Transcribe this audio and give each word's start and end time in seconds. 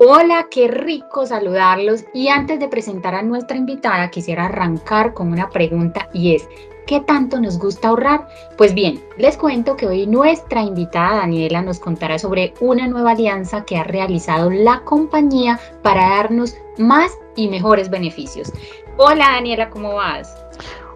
Hola, 0.00 0.46
qué 0.48 0.68
rico 0.68 1.26
saludarlos 1.26 2.04
y 2.14 2.28
antes 2.28 2.60
de 2.60 2.68
presentar 2.68 3.16
a 3.16 3.22
nuestra 3.22 3.56
invitada 3.56 4.12
quisiera 4.12 4.46
arrancar 4.46 5.12
con 5.12 5.32
una 5.32 5.50
pregunta 5.50 6.08
y 6.12 6.36
es, 6.36 6.48
¿qué 6.86 7.00
tanto 7.00 7.40
nos 7.40 7.58
gusta 7.58 7.88
ahorrar? 7.88 8.28
Pues 8.56 8.74
bien, 8.74 9.02
les 9.16 9.36
cuento 9.36 9.76
que 9.76 9.88
hoy 9.88 10.06
nuestra 10.06 10.62
invitada 10.62 11.16
Daniela 11.16 11.62
nos 11.62 11.80
contará 11.80 12.16
sobre 12.16 12.54
una 12.60 12.86
nueva 12.86 13.10
alianza 13.10 13.64
que 13.64 13.76
ha 13.76 13.82
realizado 13.82 14.50
la 14.50 14.82
compañía 14.84 15.58
para 15.82 16.10
darnos 16.10 16.54
más 16.76 17.10
y 17.34 17.48
mejores 17.48 17.90
beneficios. 17.90 18.52
Hola 18.98 19.30
Daniela, 19.32 19.68
¿cómo 19.68 19.94
vas? 19.94 20.32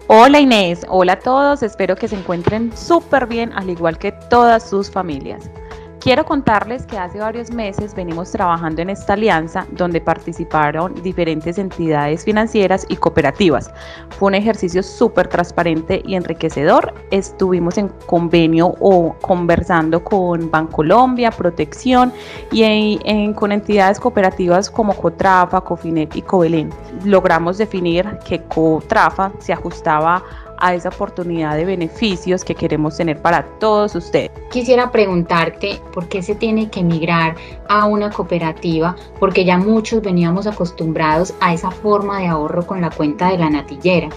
Hola 0.07 0.39
Inés, 0.39 0.85
hola 0.87 1.13
a 1.13 1.19
todos, 1.19 1.61
espero 1.61 1.97
que 1.97 2.07
se 2.07 2.15
encuentren 2.15 2.71
súper 2.77 3.27
bien 3.27 3.51
al 3.51 3.69
igual 3.69 3.97
que 3.97 4.13
todas 4.29 4.69
sus 4.69 4.89
familias. 4.89 5.49
Quiero 6.03 6.25
contarles 6.25 6.85
que 6.85 6.97
hace 6.97 7.17
varios 7.17 7.49
meses 7.49 7.95
venimos 7.95 8.29
trabajando 8.29 8.81
en 8.81 8.89
esta 8.89 9.13
alianza 9.13 9.65
donde 9.71 10.01
participaron 10.01 11.01
diferentes 11.01 11.57
entidades 11.57 12.25
financieras 12.25 12.85
y 12.89 12.97
cooperativas. 12.97 13.71
Fue 14.09 14.27
un 14.27 14.35
ejercicio 14.35 14.83
súper 14.83 15.29
transparente 15.29 16.01
y 16.05 16.15
enriquecedor. 16.15 16.93
Estuvimos 17.09 17.77
en 17.77 17.87
convenio 18.05 18.75
o 18.81 19.15
conversando 19.21 20.03
con 20.03 20.51
Bancolombia, 20.51 21.31
Protección 21.31 22.11
y 22.51 22.99
con 23.35 23.53
entidades 23.53 23.97
cooperativas 23.97 24.69
como 24.69 24.93
Cotrafa, 24.97 25.61
Cofinet 25.61 26.17
y 26.17 26.21
Cobelén. 26.21 26.69
Logramos 27.05 27.57
definir 27.57 28.19
que 28.27 28.43
Cotrafa 28.43 29.31
se 29.39 29.53
ajustaba 29.53 30.21
a 30.63 30.73
esa 30.73 30.87
oportunidad 30.87 31.57
de 31.57 31.65
beneficios 31.65 32.45
que 32.45 32.55
queremos 32.55 32.95
tener 32.95 33.21
para 33.21 33.43
todos 33.59 33.95
ustedes. 33.95 34.31
Quisiera 34.49 34.91
preguntarte 34.91 35.81
por 35.93 36.07
qué 36.07 36.21
se 36.21 36.35
tiene 36.35 36.69
que 36.69 36.81
migrar 36.81 37.35
a 37.67 37.85
una 37.85 38.09
cooperativa, 38.09 38.95
porque 39.19 39.43
ya 39.43 39.57
muchos 39.57 40.01
veníamos 40.01 40.47
acostumbrados 40.47 41.33
a 41.41 41.53
esa 41.53 41.69
forma 41.69 42.21
de 42.21 42.27
ahorro 42.27 42.65
con 42.65 42.79
la 42.79 42.89
cuenta 42.89 43.29
de 43.29 43.39
la 43.39 43.49
natillera. 43.49 44.07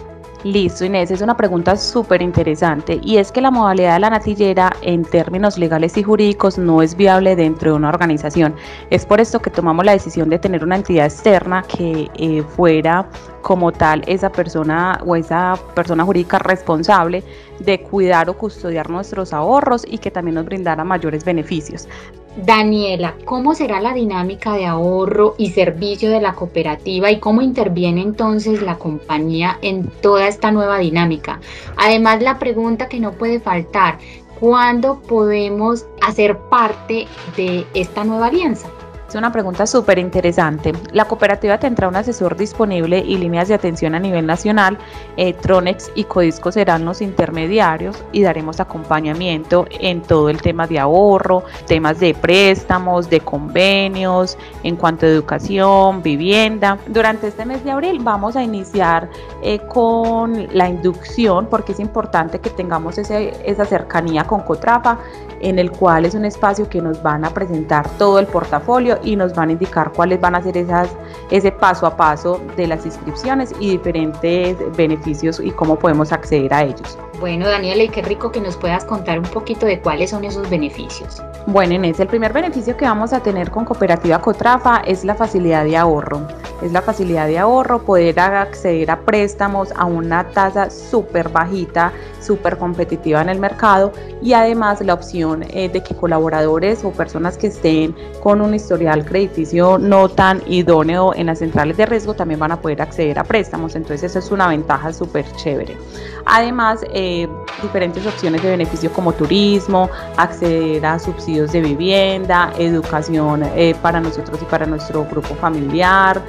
Listo, 0.44 0.84
Inés, 0.84 1.10
es 1.10 1.22
una 1.22 1.36
pregunta 1.36 1.76
súper 1.76 2.22
interesante 2.22 3.00
y 3.02 3.16
es 3.16 3.32
que 3.32 3.40
la 3.40 3.50
modalidad 3.50 3.94
de 3.94 4.00
la 4.00 4.10
natillera 4.10 4.72
en 4.82 5.02
términos 5.04 5.58
legales 5.58 5.96
y 5.96 6.02
jurídicos 6.02 6.58
no 6.58 6.82
es 6.82 6.94
viable 6.94 7.34
dentro 7.34 7.72
de 7.72 7.76
una 7.76 7.88
organización. 7.88 8.54
Es 8.90 9.06
por 9.06 9.20
esto 9.20 9.40
que 9.40 9.50
tomamos 9.50 9.84
la 9.84 9.92
decisión 9.92 10.28
de 10.28 10.38
tener 10.38 10.62
una 10.62 10.76
entidad 10.76 11.06
externa 11.06 11.62
que 11.62 12.10
eh, 12.14 12.42
fuera 12.42 13.08
como 13.42 13.72
tal 13.72 14.02
esa 14.06 14.30
persona 14.30 15.00
o 15.04 15.16
esa 15.16 15.58
persona 15.74 16.04
jurídica 16.04 16.38
responsable 16.38 17.24
de 17.58 17.80
cuidar 17.80 18.28
o 18.28 18.36
custodiar 18.36 18.90
nuestros 18.90 19.32
ahorros 19.32 19.84
y 19.88 19.98
que 19.98 20.10
también 20.10 20.36
nos 20.36 20.44
brindara 20.44 20.84
mayores 20.84 21.24
beneficios. 21.24 21.88
Daniela, 22.36 23.14
¿cómo 23.24 23.54
será 23.54 23.80
la 23.80 23.94
dinámica 23.94 24.52
de 24.52 24.66
ahorro 24.66 25.34
y 25.38 25.50
servicio 25.52 26.10
de 26.10 26.20
la 26.20 26.34
cooperativa 26.34 27.10
y 27.10 27.18
cómo 27.18 27.40
interviene 27.40 28.02
entonces 28.02 28.60
la 28.60 28.76
compañía 28.76 29.58
en 29.62 29.88
toda 30.02 30.28
esta 30.28 30.50
nueva 30.50 30.78
dinámica? 30.78 31.40
Además, 31.78 32.22
la 32.22 32.38
pregunta 32.38 32.88
que 32.88 33.00
no 33.00 33.12
puede 33.12 33.40
faltar, 33.40 33.98
¿cuándo 34.38 35.00
podemos 35.00 35.86
hacer 36.02 36.36
parte 36.50 37.06
de 37.38 37.64
esta 37.72 38.04
nueva 38.04 38.26
alianza? 38.26 38.68
Es 39.08 39.14
una 39.14 39.30
pregunta 39.30 39.66
súper 39.66 39.98
interesante. 39.98 40.72
La 40.92 41.04
cooperativa 41.04 41.58
tendrá 41.58 41.86
un 41.86 41.94
asesor 41.94 42.36
disponible 42.36 42.98
y 42.98 43.16
líneas 43.16 43.46
de 43.46 43.54
atención 43.54 43.94
a 43.94 44.00
nivel 44.00 44.26
nacional. 44.26 44.78
Eh, 45.16 45.32
Tronex 45.32 45.92
y 45.94 46.04
Codisco 46.04 46.50
serán 46.50 46.84
los 46.84 47.00
intermediarios 47.00 48.02
y 48.10 48.22
daremos 48.22 48.58
acompañamiento 48.58 49.66
en 49.70 50.02
todo 50.02 50.28
el 50.28 50.42
tema 50.42 50.66
de 50.66 50.80
ahorro, 50.80 51.44
temas 51.66 52.00
de 52.00 52.14
préstamos, 52.14 53.08
de 53.08 53.20
convenios, 53.20 54.36
en 54.64 54.74
cuanto 54.74 55.06
a 55.06 55.08
educación, 55.08 56.02
vivienda. 56.02 56.78
Durante 56.88 57.28
este 57.28 57.46
mes 57.46 57.62
de 57.62 57.70
abril 57.70 58.00
vamos 58.02 58.34
a 58.34 58.42
iniciar 58.42 59.08
eh, 59.40 59.60
con 59.68 60.48
la 60.52 60.68
inducción 60.68 61.46
porque 61.48 61.72
es 61.72 61.80
importante 61.80 62.40
que 62.40 62.50
tengamos 62.50 62.98
esa 62.98 63.64
cercanía 63.66 64.24
con 64.24 64.40
Cotrafa 64.40 64.98
en 65.40 65.58
el 65.58 65.70
cual 65.70 66.06
es 66.06 66.14
un 66.14 66.24
espacio 66.24 66.68
que 66.68 66.80
nos 66.80 67.02
van 67.02 67.24
a 67.24 67.30
presentar 67.30 67.88
todo 67.98 68.18
el 68.18 68.26
portafolio 68.26 68.95
y 69.02 69.16
nos 69.16 69.34
van 69.34 69.50
a 69.50 69.52
indicar 69.52 69.92
cuáles 69.92 70.20
van 70.20 70.34
a 70.34 70.42
ser 70.42 70.56
esas, 70.56 70.88
ese 71.30 71.52
paso 71.52 71.86
a 71.86 71.96
paso 71.96 72.40
de 72.56 72.66
las 72.66 72.84
inscripciones 72.84 73.52
y 73.60 73.70
diferentes 73.70 74.56
beneficios 74.76 75.40
y 75.40 75.50
cómo 75.50 75.78
podemos 75.78 76.12
acceder 76.12 76.52
a 76.52 76.64
ellos. 76.64 76.98
Bueno, 77.20 77.48
Daniela, 77.48 77.82
y 77.82 77.88
qué 77.88 78.02
rico 78.02 78.30
que 78.30 78.40
nos 78.40 78.56
puedas 78.56 78.84
contar 78.84 79.18
un 79.18 79.24
poquito 79.24 79.66
de 79.66 79.80
cuáles 79.80 80.10
son 80.10 80.24
esos 80.24 80.48
beneficios. 80.50 81.22
Bueno, 81.46 81.74
Inés, 81.74 81.98
el 82.00 82.08
primer 82.08 82.32
beneficio 82.32 82.76
que 82.76 82.84
vamos 82.84 83.12
a 83.12 83.20
tener 83.20 83.50
con 83.50 83.64
Cooperativa 83.64 84.20
Cotrafa 84.20 84.82
es 84.84 85.04
la 85.04 85.14
facilidad 85.14 85.64
de 85.64 85.76
ahorro. 85.76 86.26
Es 86.62 86.72
la 86.72 86.82
facilidad 86.82 87.26
de 87.26 87.38
ahorro, 87.38 87.82
poder 87.82 88.18
acceder 88.18 88.90
a 88.90 89.00
préstamos 89.00 89.72
a 89.76 89.84
una 89.84 90.30
tasa 90.30 90.70
súper 90.70 91.28
bajita, 91.28 91.92
súper 92.20 92.56
competitiva 92.58 93.20
en 93.20 93.28
el 93.28 93.38
mercado 93.38 93.92
y 94.22 94.32
además 94.32 94.80
la 94.80 94.94
opción 94.94 95.44
eh, 95.50 95.68
de 95.68 95.82
que 95.82 95.94
colaboradores 95.94 96.84
o 96.84 96.90
personas 96.90 97.36
que 97.36 97.48
estén 97.48 97.94
con 98.22 98.40
un 98.40 98.54
historial 98.54 99.04
crediticio 99.04 99.78
no 99.78 100.08
tan 100.08 100.42
idóneo 100.46 101.14
en 101.14 101.26
las 101.26 101.38
centrales 101.38 101.76
de 101.76 101.86
riesgo 101.86 102.14
también 102.14 102.40
van 102.40 102.52
a 102.52 102.60
poder 102.60 102.82
acceder 102.82 103.18
a 103.18 103.24
préstamos. 103.24 103.76
Entonces, 103.76 104.10
eso 104.10 104.18
es 104.18 104.30
una 104.30 104.48
ventaja 104.48 104.92
súper 104.92 105.24
chévere. 105.36 105.76
Además, 106.24 106.80
eh, 106.92 107.28
diferentes 107.62 108.04
opciones 108.06 108.42
de 108.42 108.50
beneficio 108.50 108.92
como 108.92 109.12
turismo, 109.12 109.88
acceder 110.16 110.84
a 110.84 110.98
subsidios 110.98 111.52
de 111.52 111.60
vivienda, 111.60 112.52
educación 112.58 113.44
eh, 113.54 113.74
para 113.80 114.00
nosotros 114.00 114.40
y 114.42 114.44
para 114.46 114.66
nuestro 114.66 115.04
grupo 115.04 115.34
familiar, 115.36 116.20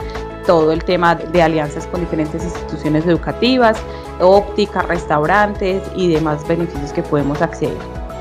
todo 0.47 0.71
el 0.71 0.83
tema 0.83 1.13
de 1.13 1.41
alianzas 1.43 1.85
con 1.85 1.99
diferentes 1.99 2.43
instituciones 2.43 3.05
educativas, 3.05 3.77
óptica, 4.19 4.81
restaurantes 4.81 5.83
y 5.95 6.07
demás 6.07 6.47
beneficios 6.47 6.91
que 6.91 7.03
podemos 7.03 7.41
acceder. 7.43 7.77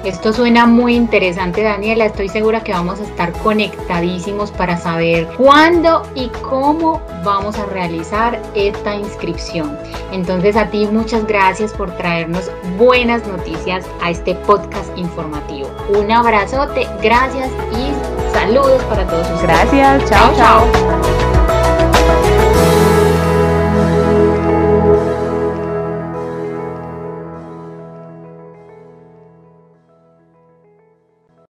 Esto 0.07 0.33
suena 0.33 0.67
muy 0.67 0.95
interesante, 0.95 1.65
Daniela. 1.65 2.05
Estoy 2.05 2.29
segura 2.29 2.63
que 2.63 2.71
vamos 2.71 3.01
a 3.01 3.03
estar 3.03 3.33
conectadísimos 3.33 4.53
para 4.53 4.77
saber 4.77 5.27
cuándo 5.37 6.03
y 6.15 6.29
cómo 6.49 7.03
vamos 7.25 7.59
a 7.59 7.67
realizar 7.67 8.41
esta 8.55 8.95
inscripción. 8.95 9.77
Entonces 10.13 10.55
a 10.55 10.69
ti 10.69 10.87
muchas 10.87 11.27
gracias 11.27 11.73
por 11.73 11.91
traernos 11.97 12.49
buenas 12.79 13.27
noticias 13.27 13.85
a 14.01 14.11
este 14.11 14.37
podcast 14.37 14.97
informativo. 14.97 15.69
Un 15.89 16.13
abrazote, 16.13 16.87
gracias 17.03 17.51
y 17.73 18.33
saludos 18.33 18.81
para 18.85 19.05
todos 19.09 19.29
ustedes. 19.29 19.43
Gracias, 19.43 20.09
chao, 20.09 20.33
chao. 20.37 21.16